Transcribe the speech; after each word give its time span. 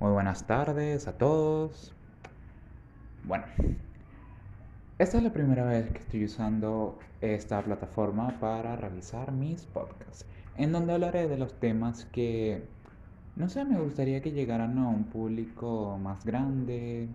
Muy 0.00 0.12
buenas 0.12 0.46
tardes 0.46 1.06
a 1.08 1.18
todos. 1.18 1.92
Bueno, 3.22 3.44
esta 4.98 5.18
es 5.18 5.22
la 5.22 5.30
primera 5.30 5.66
vez 5.66 5.90
que 5.90 5.98
estoy 5.98 6.24
usando 6.24 6.98
esta 7.20 7.60
plataforma 7.60 8.40
para 8.40 8.76
realizar 8.76 9.30
mis 9.30 9.66
podcasts, 9.66 10.24
en 10.56 10.72
donde 10.72 10.94
hablaré 10.94 11.28
de 11.28 11.36
los 11.36 11.60
temas 11.60 12.06
que, 12.06 12.66
no 13.36 13.50
sé, 13.50 13.66
me 13.66 13.78
gustaría 13.78 14.22
que 14.22 14.32
llegaran 14.32 14.78
a 14.78 14.88
un 14.88 15.04
público 15.04 15.98
más 16.02 16.24
grande. 16.24 17.10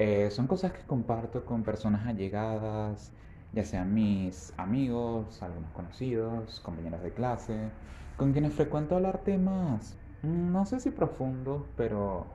Eh, 0.00 0.32
son 0.32 0.48
cosas 0.48 0.72
que 0.72 0.82
comparto 0.88 1.44
con 1.44 1.62
personas 1.62 2.04
allegadas, 2.04 3.12
ya 3.52 3.64
sean 3.64 3.94
mis 3.94 4.52
amigos, 4.56 5.40
algunos 5.40 5.70
conocidos, 5.70 6.58
compañeros 6.58 7.00
de 7.00 7.12
clase, 7.12 7.70
con 8.16 8.32
quienes 8.32 8.54
frecuento 8.54 8.96
hablar 8.96 9.22
temas, 9.22 9.96
no 10.22 10.64
sé 10.66 10.80
si 10.80 10.90
profundos, 10.90 11.62
pero 11.76 12.26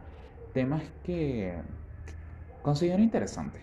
temas 0.53 0.83
que 1.03 1.55
considero 2.61 3.01
interesantes. 3.01 3.61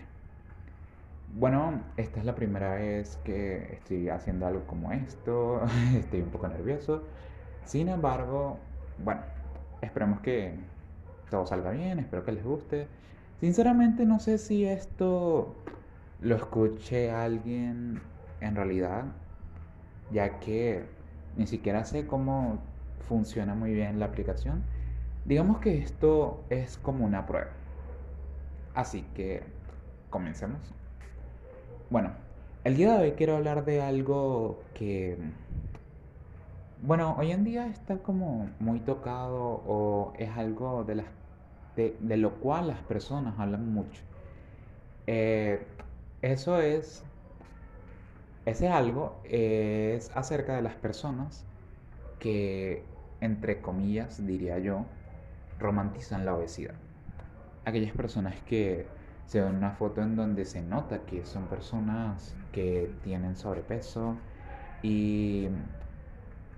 Bueno, 1.33 1.81
esta 1.95 2.19
es 2.19 2.25
la 2.25 2.35
primera 2.35 2.75
vez 2.75 3.17
que 3.23 3.73
estoy 3.73 4.09
haciendo 4.09 4.45
algo 4.45 4.65
como 4.67 4.91
esto, 4.91 5.61
estoy 5.95 6.21
un 6.21 6.29
poco 6.29 6.47
nervioso. 6.47 7.03
Sin 7.63 7.87
embargo, 7.87 8.57
bueno, 9.03 9.21
esperemos 9.81 10.19
que 10.19 10.55
todo 11.29 11.45
salga 11.45 11.71
bien, 11.71 11.99
espero 11.99 12.25
que 12.25 12.33
les 12.33 12.43
guste. 12.43 12.87
Sinceramente 13.39 14.05
no 14.05 14.19
sé 14.19 14.37
si 14.37 14.65
esto 14.65 15.55
lo 16.19 16.35
escuché 16.35 17.11
alguien 17.11 18.01
en 18.41 18.55
realidad, 18.55 19.05
ya 20.11 20.39
que 20.39 20.85
ni 21.37 21.47
siquiera 21.47 21.85
sé 21.85 22.05
cómo 22.05 22.59
funciona 23.07 23.55
muy 23.55 23.73
bien 23.73 23.99
la 23.99 24.05
aplicación. 24.05 24.63
Digamos 25.25 25.59
que 25.59 25.77
esto 25.77 26.43
es 26.49 26.77
como 26.77 27.05
una 27.05 27.25
prueba. 27.25 27.51
Así 28.73 29.03
que 29.13 29.43
comencemos. 30.09 30.59
Bueno, 31.89 32.11
el 32.63 32.77
día 32.77 32.93
de 32.97 33.03
hoy 33.03 33.11
quiero 33.13 33.35
hablar 33.35 33.65
de 33.65 33.81
algo 33.81 34.61
que, 34.73 35.17
bueno, 36.81 37.15
hoy 37.17 37.31
en 37.31 37.43
día 37.43 37.67
está 37.67 37.97
como 37.97 38.49
muy 38.59 38.79
tocado 38.79 39.61
o 39.67 40.13
es 40.17 40.29
algo 40.37 40.83
de, 40.83 40.95
las, 40.95 41.05
de, 41.75 42.17
lo 42.17 42.35
cual 42.35 42.67
las 42.67 42.79
personas 42.79 43.39
hablan 43.39 43.73
mucho. 43.73 44.01
Eh, 45.07 45.65
eso 46.21 46.61
es, 46.61 47.03
ese 48.45 48.69
algo 48.69 49.19
es 49.23 50.15
acerca 50.15 50.55
de 50.55 50.61
las 50.61 50.75
personas 50.75 51.45
que, 52.19 52.83
entre 53.21 53.61
comillas, 53.61 54.25
diría 54.25 54.59
yo, 54.59 54.85
romantizan 55.59 56.25
la 56.25 56.35
obesidad. 56.35 56.75
Aquellas 57.65 57.93
personas 57.93 58.35
que 58.41 58.85
se 59.25 59.41
ven 59.41 59.55
una 59.55 59.71
foto 59.71 60.01
en 60.01 60.15
donde 60.15 60.45
se 60.45 60.61
nota 60.61 60.99
que 61.05 61.25
son 61.25 61.47
personas 61.47 62.35
que 62.51 62.91
tienen 63.03 63.37
sobrepeso 63.37 64.15
y 64.83 65.47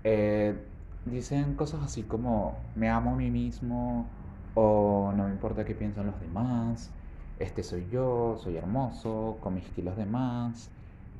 eh, 0.02 0.56
dicen 1.04 1.54
cosas 1.54 1.82
así 1.82 2.02
como 2.02 2.56
me 2.74 2.88
amo 2.88 3.12
a 3.12 3.16
mí 3.16 3.30
mismo 3.30 4.08
o 4.54 5.12
no 5.14 5.24
me 5.24 5.30
importa 5.30 5.64
qué 5.64 5.74
piensan 5.74 6.06
los 6.06 6.18
demás 6.20 6.90
este 7.38 7.62
soy 7.62 7.88
yo, 7.90 8.36
soy 8.38 8.56
hermoso, 8.56 9.38
con 9.40 9.54
mis 9.54 9.68
kilos 9.70 9.96
de 9.96 10.06
más, 10.06 10.70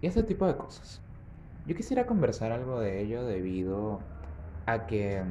y 0.01 0.07
ese 0.07 0.23
tipo 0.23 0.47
de 0.47 0.57
cosas. 0.57 1.01
Yo 1.67 1.75
quisiera 1.75 2.07
conversar 2.07 2.53
algo 2.53 2.81
de 2.81 3.03
ello 3.03 3.25
debido 3.25 4.01
a 4.67 4.87
que 4.87 5.23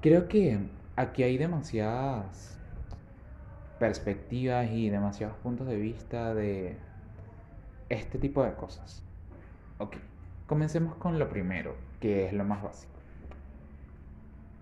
creo 0.00 0.28
que 0.28 0.58
aquí 0.96 1.22
hay 1.22 1.38
demasiadas 1.38 2.58
perspectivas 3.78 4.70
y 4.70 4.90
demasiados 4.90 5.36
puntos 5.38 5.66
de 5.66 5.76
vista 5.76 6.34
de 6.34 6.76
este 7.88 8.18
tipo 8.18 8.44
de 8.44 8.54
cosas. 8.54 9.02
Ok, 9.78 9.96
comencemos 10.46 10.94
con 10.96 11.18
lo 11.18 11.28
primero, 11.28 11.74
que 12.00 12.26
es 12.26 12.32
lo 12.32 12.44
más 12.44 12.62
básico. 12.62 12.92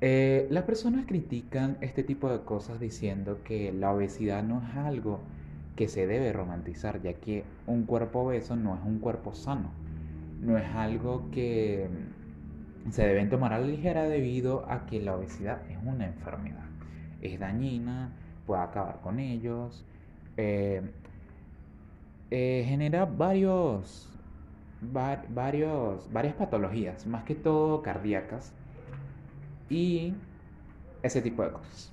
Eh, 0.01 0.47
las 0.51 0.65
personas 0.65 1.05
critican 1.07 1.77
este 1.83 2.03
tipo 2.03 2.31
de 2.31 2.41
cosas 2.41 2.81
diciendo 2.81 3.43
que 3.45 3.73
la 3.73 3.93
obesidad 3.93 4.43
no 4.43 4.63
es 4.67 4.75
algo 4.77 5.21
que 5.77 5.89
se 5.89 6.07
debe 6.07 6.33
romantizar, 6.33 7.03
ya 7.03 7.15
que 7.15 7.45
un 7.67 7.85
cuerpo 7.85 8.21
obeso 8.21 8.57
no 8.57 8.77
es 8.77 8.81
un 8.83 8.99
cuerpo 8.99 9.35
sano, 9.35 9.71
no 10.41 10.57
es 10.57 10.65
algo 10.75 11.31
que 11.31 11.89
se 12.91 13.07
deben 13.07 13.29
tomar 13.29 13.53
a 13.53 13.59
la 13.59 13.67
ligera 13.67 14.05
debido 14.05 14.65
a 14.71 14.87
que 14.87 15.01
la 15.01 15.17
obesidad 15.17 15.61
es 15.71 15.79
una 15.85 16.07
enfermedad, 16.07 16.65
es 17.21 17.39
dañina, 17.39 18.13
puede 18.47 18.63
acabar 18.63 19.01
con 19.01 19.19
ellos, 19.19 19.85
eh, 20.37 20.83
eh, 22.31 22.65
genera 22.67 23.05
varios, 23.05 24.09
varios, 24.81 26.13
varias 26.13 26.35
patologías, 26.35 27.07
más 27.07 27.25
que 27.25 27.35
todo 27.35 27.83
cardíacas, 27.83 28.53
y 29.69 30.15
ese 31.03 31.23
tipo 31.23 31.43
de 31.43 31.53
cosas. 31.53 31.93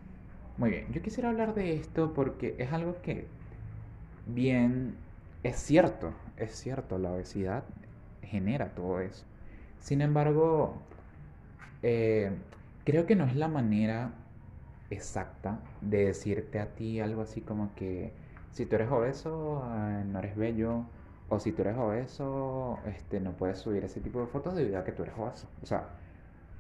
Muy 0.58 0.72
bien, 0.72 0.92
yo 0.92 1.02
quisiera 1.02 1.30
hablar 1.30 1.54
de 1.54 1.76
esto 1.76 2.14
porque 2.14 2.56
es 2.58 2.74
algo 2.74 3.00
que 3.02 3.28
bien 4.26 4.96
es 5.44 5.58
cierto, 5.58 6.14
es 6.38 6.52
cierto, 6.56 6.98
la 6.98 7.12
obesidad 7.12 7.64
genera 8.22 8.74
todo 8.74 9.00
eso. 9.00 9.26
Sin 9.88 10.02
embargo, 10.02 10.74
eh, 11.82 12.30
creo 12.84 13.06
que 13.06 13.16
no 13.16 13.24
es 13.24 13.38
la 13.38 13.48
manera 13.48 14.12
exacta 14.90 15.62
de 15.80 16.08
decirte 16.08 16.60
a 16.60 16.76
ti 16.76 17.00
algo 17.00 17.22
así 17.22 17.40
como 17.40 17.74
que 17.74 18.12
si 18.52 18.66
tú 18.66 18.76
eres 18.76 18.92
obeso 18.92 19.64
eh, 19.66 20.04
no 20.06 20.20
eres 20.20 20.36
bello 20.36 20.84
o 21.30 21.40
si 21.40 21.54
tú 21.54 21.62
eres 21.62 21.78
obeso 21.78 22.80
este, 22.86 23.22
no 23.22 23.32
puedes 23.32 23.60
subir 23.60 23.86
ese 23.86 24.02
tipo 24.02 24.20
de 24.20 24.28
fotos 24.28 24.56
debido 24.56 24.78
a 24.78 24.84
que 24.84 24.92
tú 24.92 25.04
eres 25.04 25.16
obeso. 25.18 25.48
O 25.64 25.66
sea, 25.66 25.88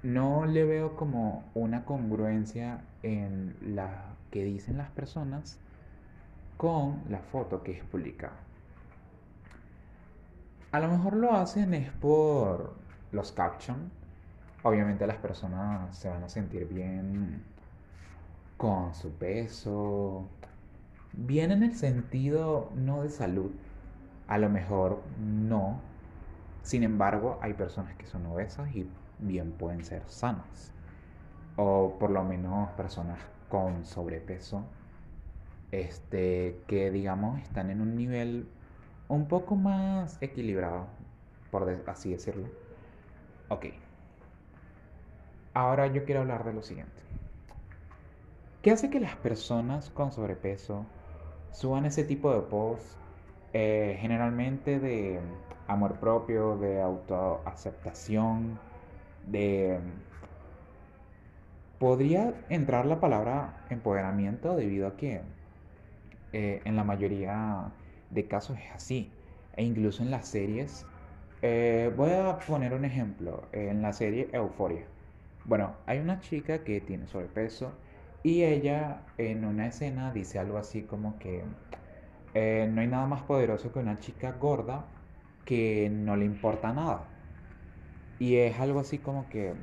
no 0.04 0.46
le 0.46 0.64
veo 0.64 0.96
como 0.96 1.52
una 1.54 1.84
congruencia 1.84 2.86
en 3.04 3.58
la 3.76 4.16
que 4.32 4.46
dicen 4.46 4.78
las 4.78 4.90
personas 4.92 5.60
con 6.56 7.02
la 7.10 7.20
foto 7.20 7.62
que 7.62 7.74
es 7.74 7.84
publicada. 7.84 8.38
A 10.72 10.80
lo 10.80 10.88
mejor 10.88 11.18
lo 11.18 11.34
hacen 11.34 11.74
es 11.74 11.92
por 11.92 12.87
los 13.12 13.32
captions. 13.32 13.92
Obviamente 14.64 15.08
las 15.08 15.18
personas 15.18 15.98
se 15.98 16.10
van 16.10 16.24
a 16.24 16.30
sentir 16.30 16.68
bien 16.68 17.44
con 18.58 18.94
su 18.94 19.12
peso. 19.12 20.28
Bien 21.14 21.52
en 21.52 21.64
el 21.64 21.76
sentido 21.76 22.72
no 22.76 23.04
de 23.04 23.10
salud. 23.10 23.52
A 24.28 24.38
lo 24.38 24.50
mejor 24.50 25.02
no. 25.20 25.80
Sin 26.64 26.84
embargo, 26.84 27.40
hay 27.42 27.54
personas 27.54 27.96
que 27.96 28.08
son 28.08 28.26
obesas 28.26 28.76
y 28.76 28.90
bien 29.20 29.52
pueden 29.52 29.86
ser 29.86 30.04
sanas. 30.08 30.74
O 31.56 31.98
por 32.00 32.10
lo 32.10 32.24
menos 32.24 32.70
personas 32.72 33.20
con 33.50 33.86
sobrepeso. 33.86 34.64
Este, 35.72 36.62
que 36.68 36.92
digamos 36.92 37.42
están 37.42 37.70
en 37.70 37.82
un 37.82 37.96
nivel 37.96 38.48
un 39.10 39.28
poco 39.28 39.56
más 39.56 40.18
equilibrado, 40.22 40.88
por 41.52 41.70
así 41.88 42.12
decirlo. 42.12 42.48
Ok. 43.50 43.68
Ahora 45.54 45.88
yo 45.88 46.06
quiero 46.06 46.22
hablar 46.22 46.44
de 46.44 46.54
lo 46.54 46.62
siguiente. 46.62 47.02
¿Qué 48.62 48.72
hace 48.72 48.90
que 48.90 49.00
las 49.00 49.16
personas 49.16 49.90
con 49.90 50.12
sobrepeso 50.12 50.86
suban 51.52 51.86
ese 51.86 52.04
tipo 52.04 52.34
de 52.34 52.42
posts 52.42 52.98
eh, 53.54 53.98
generalmente 54.02 54.80
de 54.80 55.20
amor 55.68 55.96
propio, 56.00 56.58
de 56.58 56.82
autoaceptación, 56.82 58.60
de... 59.26 59.80
Podría 61.80 62.34
entrar 62.50 62.86
la 62.86 63.00
palabra 63.00 63.66
empoderamiento 63.70 64.56
debido 64.56 64.88
a 64.88 64.98
que 64.98 65.22
eh, 66.34 66.62
en 66.66 66.76
la 66.76 66.84
mayoría 66.84 67.72
de 68.10 68.28
casos 68.28 68.58
es 68.58 68.72
así. 68.74 69.12
E 69.56 69.64
incluso 69.64 70.04
en 70.04 70.12
las 70.12 70.28
series. 70.28 70.86
Eh, 71.42 71.92
voy 71.96 72.12
a 72.12 72.40
poner 72.40 72.74
un 72.74 72.86
ejemplo. 72.86 73.50
En 73.52 73.82
la 73.82 73.94
serie 73.94 74.30
Euforia. 74.34 74.86
Bueno, 75.46 75.76
hay 75.86 76.00
una 76.00 76.20
chica 76.20 76.64
que 76.64 76.82
tiene 76.82 77.08
sobrepeso 77.08 77.74
y 78.24 78.44
ella 78.44 79.04
en 79.18 79.46
una 79.46 79.68
escena 79.68 80.12
dice 80.12 80.40
algo 80.40 80.58
así 80.58 80.84
como 80.84 81.18
que 81.20 81.44
eh, 82.34 82.70
no 82.72 82.82
hay 82.82 82.88
nada 82.88 83.08
más 83.08 83.24
poderoso 83.24 83.72
que 83.72 83.80
una 83.80 84.00
chica 84.00 84.34
gorda 84.34 84.86
que 85.46 85.90
no 85.92 86.16
le 86.18 86.26
importa 86.26 86.74
nada. 86.74 87.10
Y 88.20 88.38
es 88.38 88.60
algo 88.60 88.80
así 88.80 89.00
como 89.00 89.30
que 89.30 89.56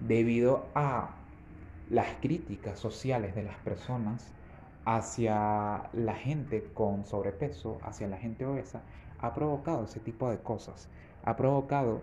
debido 0.00 0.70
a 0.74 1.16
las 1.88 2.08
críticas 2.20 2.78
sociales 2.78 3.34
de 3.34 3.42
las 3.42 3.58
personas 3.58 4.34
hacia 4.84 5.90
la 5.92 6.14
gente 6.14 6.72
con 6.72 7.04
sobrepeso, 7.04 7.80
hacia 7.84 8.08
la 8.08 8.16
gente 8.18 8.46
obesa, 8.46 8.84
ha 9.18 9.34
provocado 9.34 9.84
ese 9.84 10.00
tipo 10.00 10.30
de 10.30 10.38
cosas. 10.42 10.88
Ha 11.28 11.36
provocado 11.36 12.00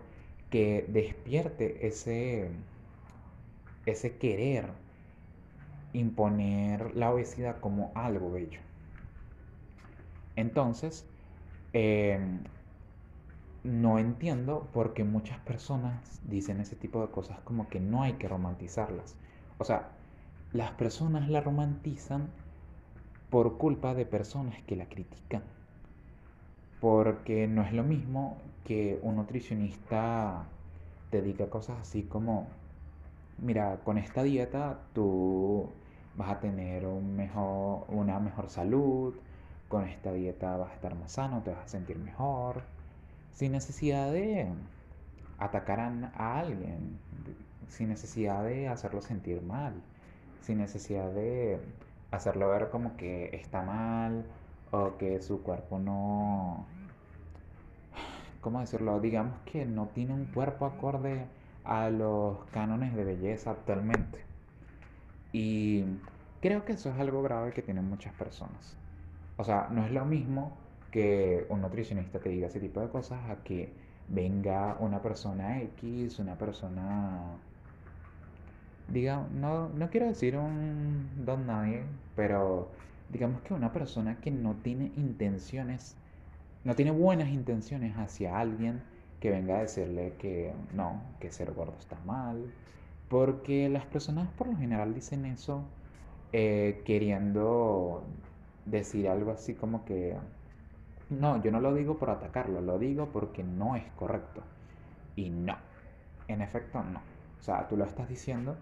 que 0.52 0.86
despierte 0.88 1.88
ese, 1.88 2.52
ese 3.86 4.18
querer 4.18 4.66
imponer 5.94 6.96
la 6.96 7.12
obesidad 7.12 7.60
como 7.60 7.92
algo 7.96 8.32
bello. 8.32 8.60
Entonces, 10.36 11.06
em, 11.74 12.44
no 13.64 14.00
entiendo 14.00 14.70
por 14.72 14.94
qué 14.94 15.04
muchas 15.04 15.40
personas 15.40 16.22
dicen 16.24 16.62
ese 16.62 16.76
tipo 16.78 17.02
de 17.02 17.12
cosas 17.12 17.40
como 17.42 17.70
que 17.70 17.80
no 17.82 18.04
hay 18.04 18.14
que 18.14 18.28
romantizarlas. 18.30 19.18
O 19.58 19.66
sea, 19.66 19.92
las 20.52 20.72
personas 20.72 21.30
la 21.30 21.42
romantizan 21.42 22.30
por 23.30 23.58
culpa 23.58 23.94
de 23.94 24.06
personas 24.06 24.64
que 24.64 24.76
la 24.76 24.88
critican. 24.90 25.44
Porque 26.80 27.48
no 27.48 27.64
es 27.64 27.74
lo 27.74 27.84
mismo 27.84 28.38
que 28.64 29.00
un 29.02 29.16
nutricionista 29.16 30.46
te 31.10 31.22
diga 31.22 31.50
cosas 31.50 31.80
así 31.80 32.04
como, 32.04 32.48
mira, 33.38 33.80
con 33.84 33.98
esta 33.98 34.24
dieta 34.24 34.80
tú 34.94 35.70
vas 36.18 36.30
a 36.30 36.40
tener 36.40 36.86
una 36.86 38.20
mejor 38.20 38.50
salud, 38.50 39.14
con 39.68 39.86
esta 39.86 40.12
dieta 40.14 40.58
vas 40.58 40.72
a 40.72 40.76
estar 40.76 40.96
más 40.96 41.14
sano, 41.14 41.42
te 41.44 41.52
vas 41.52 41.66
a 41.66 41.68
sentir 41.68 41.98
mejor, 41.98 42.64
sin 43.32 43.52
necesidad 43.52 44.12
de 44.12 44.48
atacar 45.38 45.80
a, 45.80 46.40
alguien, 46.40 46.98
sin 47.68 47.90
necesidad 47.90 48.44
de 48.44 48.68
hacerlo 48.68 49.02
sentir 49.02 49.42
mal, 49.42 49.74
sin 50.42 50.60
necesidad 50.60 51.12
de 51.12 51.60
hacerlo 52.12 52.50
ver 52.50 52.70
como 52.70 52.96
que 52.96 53.36
está 53.36 53.62
mal 53.62 54.26
o 54.84 54.98
que 54.98 55.22
su 55.22 55.42
cuerpo 55.42 55.80
no, 55.80 56.66
¿cómo 58.42 58.60
decirlo? 58.60 59.00
Digamos 59.00 59.40
que 59.46 59.66
no 59.66 59.88
tiene 59.88 60.14
un 60.14 60.26
cuerpo 60.26 60.66
acorde 60.66 61.26
a 61.64 61.90
los 61.90 62.44
cánones 62.52 62.96
de 62.96 63.04
belleza 63.04 63.52
actualmente. 63.52 64.20
Y 65.32 65.84
creo 66.42 66.64
que 66.64 66.74
eso 66.74 66.90
es 66.90 67.00
algo 67.00 67.24
grave 67.24 67.52
que 67.54 67.62
tienen 67.62 67.90
muchas 67.90 68.14
personas. 68.14 68.78
O 69.38 69.44
sea, 69.44 69.68
no 69.72 69.86
es 69.86 69.92
lo 69.92 70.06
mismo 70.06 70.58
que 70.92 71.46
un 71.50 71.62
nutricionista 71.62 72.20
te 72.20 72.30
diga 72.30 72.48
ese 72.48 72.60
tipo 72.60 72.80
de 72.80 72.90
cosas 72.90 73.20
a 73.30 73.44
que 73.44 73.74
venga 74.08 74.78
una 74.80 75.02
persona 75.02 75.62
X, 75.62 76.20
una 76.20 76.38
persona... 76.38 77.38
Diga, 78.88 79.28
no, 79.34 79.70
no 79.70 79.90
quiero 79.90 80.06
decir 80.06 80.38
un 80.38 81.26
don 81.26 81.48
nadie, 81.48 81.84
pero 82.16 82.70
digamos 83.10 83.42
que 83.42 83.54
una 83.54 83.72
persona 83.72 84.20
que 84.20 84.32
no 84.32 84.56
tiene 84.56 84.92
intenciones, 84.96 85.96
no 86.64 86.76
tiene 86.76 86.92
buenas 86.92 87.30
intenciones 87.30 87.96
hacia 87.98 88.40
alguien 88.40 88.82
que 89.20 89.30
venga 89.30 89.58
a 89.58 89.62
decirle 89.62 90.14
que 90.20 90.54
no, 90.74 91.02
que 91.20 91.32
ser 91.32 91.54
gordo 91.54 91.76
está 91.80 91.98
mal, 92.06 92.52
porque 93.10 93.70
las 93.70 93.86
personas 93.86 94.28
por 94.38 94.48
lo 94.48 94.58
general 94.58 94.94
dicen 94.94 95.26
eso 95.26 95.64
eh, 96.34 96.82
queriendo 96.86 98.04
decir 98.66 99.08
algo 99.08 99.32
así 99.32 99.54
como 99.54 99.86
que, 99.86 100.18
no, 101.10 101.42
yo 101.42 101.52
no 101.52 101.60
lo 101.60 101.74
digo 101.74 101.98
por 101.98 102.10
atacarlo, 102.10 102.62
lo 102.62 102.80
digo 102.80 103.10
porque 103.12 103.44
no 103.44 103.76
es 103.76 103.84
correcto. 103.96 104.44
Y 105.16 105.30
no, 105.30 105.56
en 106.28 106.42
efecto 106.42 106.84
no. 106.84 107.00
O 107.40 107.44
sea, 107.44 107.68
tú 107.68 107.78
lo 107.78 107.86
estás 107.86 108.10
diciendo 108.10 108.58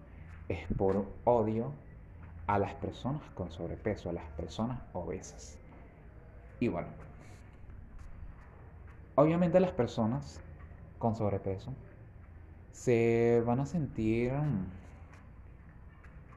es 0.48 0.66
por 0.76 1.06
odio 1.24 1.72
a 2.46 2.58
las 2.58 2.74
personas 2.74 3.22
con 3.34 3.50
sobrepeso, 3.50 4.10
a 4.10 4.12
las 4.12 4.28
personas 4.32 4.80
obesas. 4.92 5.58
Y 6.60 6.68
bueno, 6.68 6.88
obviamente 9.14 9.60
las 9.60 9.72
personas 9.72 10.40
con 10.98 11.14
sobrepeso 11.14 11.72
se 12.72 13.42
van 13.46 13.60
a 13.60 13.66
sentir 13.66 14.32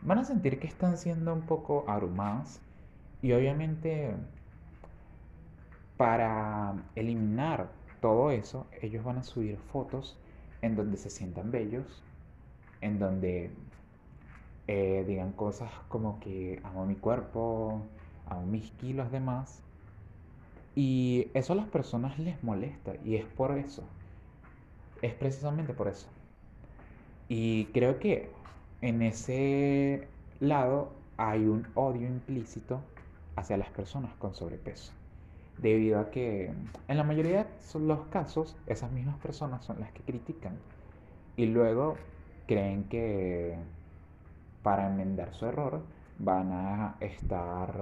van 0.01 0.19
a 0.19 0.23
sentir 0.23 0.59
que 0.59 0.67
están 0.67 0.97
siendo 0.97 1.33
un 1.33 1.41
poco 1.41 1.83
abrumadas 1.87 2.61
y 3.21 3.33
obviamente 3.33 4.15
para 5.97 6.75
eliminar 6.95 7.71
todo 7.99 8.29
eso, 8.31 8.67
ellos 8.81 9.03
van 9.03 9.17
a 9.17 9.23
subir 9.23 9.57
fotos 9.57 10.17
en 10.61 10.75
donde 10.75 10.97
se 10.97 11.09
sientan 11.09 11.51
bellos, 11.51 12.03
en 12.81 12.99
donde 12.99 13.51
eh, 14.67 15.05
digan 15.07 15.31
cosas 15.31 15.71
como 15.87 16.19
que 16.19 16.59
amo 16.63 16.85
mi 16.85 16.95
cuerpo, 16.95 17.81
amo 18.27 18.45
mis 18.45 18.71
kilos 18.71 19.11
de 19.11 19.19
más. 19.19 19.61
Y 20.75 21.29
eso 21.33 21.53
a 21.53 21.55
las 21.55 21.67
personas 21.67 22.19
les 22.19 22.43
molesta 22.43 22.93
y 23.03 23.15
es 23.15 23.25
por 23.25 23.57
eso. 23.57 23.83
Es 25.01 25.13
precisamente 25.13 25.73
por 25.73 25.87
eso. 25.87 26.07
Y 27.29 27.65
creo 27.65 27.99
que 27.99 28.29
en 28.81 29.01
ese 29.01 30.07
lado 30.39 30.91
hay 31.17 31.45
un 31.45 31.67
odio 31.73 32.07
implícito 32.07 32.81
hacia 33.35 33.57
las 33.57 33.69
personas 33.69 34.13
con 34.15 34.35
sobrepeso. 34.35 34.93
Debido 35.57 35.99
a 35.99 36.11
que 36.11 36.53
en 36.87 36.97
la 36.97 37.03
mayoría 37.03 37.45
de 37.45 37.79
los 37.79 38.05
casos 38.07 38.55
esas 38.67 38.91
mismas 38.91 39.17
personas 39.17 39.65
son 39.65 39.79
las 39.79 39.91
que 39.91 40.03
critican 40.03 40.57
y 41.35 41.47
luego 41.47 41.97
creen 42.45 42.83
que 42.85 43.57
para 44.67 44.85
enmendar 44.85 45.33
su 45.33 45.45
error 45.45 45.81
van 46.19 46.51
a 46.51 46.97
estar 46.99 47.73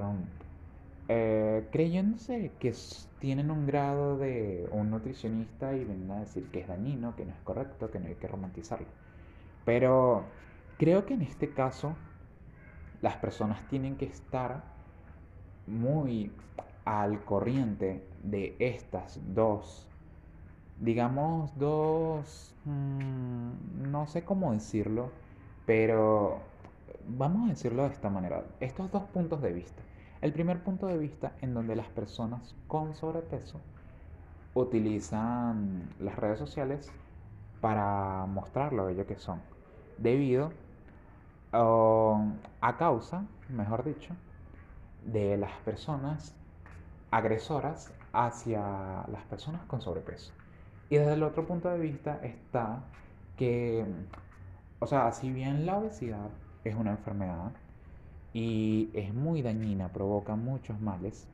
eh, 1.07 1.67
creyéndose 1.71 2.51
que 2.59 2.75
tienen 3.17 3.49
un 3.49 3.65
grado 3.65 4.19
de 4.19 4.69
un 4.71 4.91
nutricionista 4.91 5.73
y 5.75 5.83
vienen 5.83 6.11
a 6.11 6.19
decir 6.19 6.51
que 6.51 6.59
es 6.59 6.67
dañino, 6.67 7.15
que 7.15 7.25
no 7.25 7.33
es 7.33 7.39
correcto, 7.39 7.89
que 7.89 7.99
no 7.99 8.05
hay 8.05 8.13
que 8.13 8.27
romantizarlo. 8.27 8.85
Pero 9.65 10.25
creo 10.77 11.07
que 11.07 11.15
en 11.15 11.23
este 11.23 11.55
caso 11.55 11.95
las 13.01 13.15
personas 13.15 13.67
tienen 13.67 13.95
que 13.95 14.05
estar 14.05 14.61
muy 15.65 16.31
al 16.85 17.25
corriente 17.25 18.07
de 18.21 18.55
estas 18.59 19.19
dos, 19.33 19.89
digamos, 20.79 21.57
dos, 21.57 22.53
mm, 22.65 23.89
no 23.89 24.05
sé 24.05 24.23
cómo 24.23 24.51
decirlo, 24.53 25.09
pero 25.65 26.53
vamos 27.07 27.47
a 27.47 27.49
decirlo 27.49 27.83
de 27.83 27.89
esta 27.89 28.09
manera, 28.09 28.43
estos 28.59 28.91
dos 28.91 29.03
puntos 29.03 29.41
de 29.41 29.53
vista. 29.53 29.81
El 30.21 30.33
primer 30.33 30.63
punto 30.63 30.87
de 30.87 30.97
vista 30.97 31.33
en 31.41 31.53
donde 31.53 31.75
las 31.75 31.87
personas 31.87 32.55
con 32.67 32.95
sobrepeso 32.95 33.59
utilizan 34.53 35.89
las 35.99 36.15
redes 36.15 36.39
sociales 36.39 36.91
para 37.61 38.25
mostrar 38.25 38.73
lo 38.73 38.85
bello 38.85 39.05
que 39.05 39.17
son, 39.17 39.41
debido 39.97 40.51
a 41.51 42.77
causa, 42.77 43.25
mejor 43.49 43.83
dicho, 43.83 44.13
de 45.05 45.37
las 45.37 45.51
personas 45.59 46.35
agresoras 47.11 47.93
hacia 48.11 49.05
las 49.11 49.23
personas 49.29 49.63
con 49.65 49.81
sobrepeso. 49.81 50.33
Y 50.89 50.97
desde 50.97 51.13
el 51.13 51.23
otro 51.23 51.45
punto 51.45 51.69
de 51.69 51.79
vista 51.79 52.19
está 52.23 52.83
que, 53.37 53.85
o 54.79 54.87
sea, 54.87 55.11
si 55.11 55.31
bien 55.31 55.65
la 55.65 55.77
obesidad 55.77 56.29
es 56.65 56.75
una 56.75 56.91
enfermedad 56.91 57.53
y 58.33 58.91
es 58.93 59.13
muy 59.13 59.41
dañina, 59.41 59.93
provoca 59.93 60.35
muchos 60.35 60.79
males, 60.81 61.29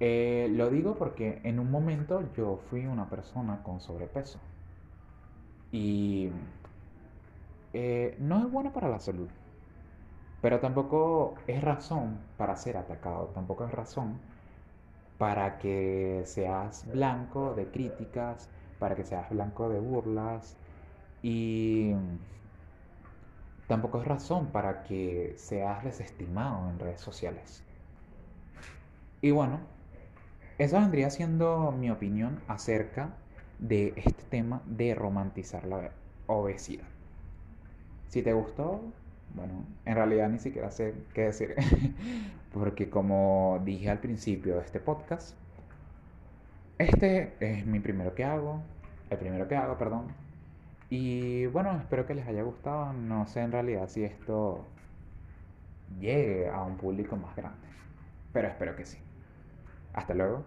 eh, 0.00 0.48
lo 0.50 0.70
digo 0.70 0.96
porque 0.96 1.40
en 1.44 1.60
un 1.60 1.70
momento 1.70 2.32
yo 2.34 2.56
fui 2.56 2.86
una 2.86 3.08
persona 3.08 3.62
con 3.62 3.80
sobrepeso 3.80 4.40
y 5.70 6.30
eh, 7.72 8.16
no 8.18 8.38
es 8.40 8.50
bueno 8.50 8.72
para 8.72 8.88
la 8.88 8.98
salud. 8.98 9.30
Pero 10.40 10.60
tampoco 10.60 11.44
es 11.46 11.62
razón 11.62 12.18
para 12.36 12.56
ser 12.56 12.76
atacado, 12.76 13.28
tampoco 13.34 13.64
es 13.64 13.72
razón 13.72 14.20
para 15.18 15.58
que 15.58 16.22
seas 16.26 16.90
blanco 16.90 17.54
de 17.54 17.70
críticas, 17.70 18.50
para 18.78 18.96
que 18.96 19.04
seas 19.04 19.30
blanco 19.30 19.68
de 19.68 19.80
burlas 19.80 20.58
y 21.22 21.92
tampoco 23.66 24.00
es 24.00 24.06
razón 24.06 24.46
para 24.48 24.82
que 24.84 25.34
seas 25.36 25.84
desestimado 25.84 26.68
en 26.70 26.78
redes 26.78 27.00
sociales. 27.00 27.62
Y 29.20 29.30
bueno, 29.30 29.60
esa 30.58 30.80
vendría 30.80 31.10
siendo 31.10 31.72
mi 31.72 31.90
opinión 31.90 32.40
acerca 32.48 33.10
de 33.58 33.94
este 33.96 34.22
tema 34.24 34.62
de 34.66 34.94
romantizar 34.94 35.66
la 35.66 35.90
obesidad. 36.26 36.86
Si 38.08 38.22
te 38.22 38.32
gustó, 38.32 38.82
bueno, 39.34 39.64
en 39.86 39.94
realidad 39.94 40.28
ni 40.28 40.38
siquiera 40.38 40.70
sé 40.70 40.94
qué 41.14 41.22
decir, 41.22 41.54
porque 42.52 42.90
como 42.90 43.60
dije 43.64 43.88
al 43.90 44.00
principio 44.00 44.56
de 44.56 44.62
este 44.62 44.80
podcast, 44.80 45.36
este 46.78 47.32
es 47.40 47.64
mi 47.66 47.80
primero 47.80 48.14
que 48.14 48.24
hago, 48.24 48.60
el 49.08 49.18
primero 49.18 49.46
que 49.48 49.56
hago, 49.56 49.78
perdón. 49.78 50.06
Y 50.94 51.46
bueno, 51.46 51.74
espero 51.78 52.04
que 52.06 52.14
les 52.14 52.26
haya 52.28 52.42
gustado. 52.42 52.92
No 52.92 53.26
sé 53.26 53.40
en 53.40 53.50
realidad 53.52 53.88
si 53.88 54.04
esto 54.04 54.66
llegue 56.00 56.48
a 56.48 56.62
un 56.62 56.76
público 56.76 57.16
más 57.16 57.36
grande, 57.36 57.68
pero 58.32 58.48
espero 58.48 58.76
que 58.76 58.84
sí. 58.86 58.98
Hasta 59.94 60.14
luego. 60.14 60.44